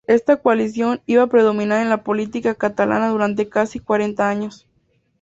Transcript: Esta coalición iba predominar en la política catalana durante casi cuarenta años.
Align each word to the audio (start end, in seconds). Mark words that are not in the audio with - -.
Esta 0.07 0.37
coalición 0.37 1.03
iba 1.05 1.27
predominar 1.27 1.79
en 1.83 1.89
la 1.91 2.03
política 2.03 2.55
catalana 2.55 3.09
durante 3.09 3.49
casi 3.49 3.77
cuarenta 3.79 4.29
años. 4.29 4.67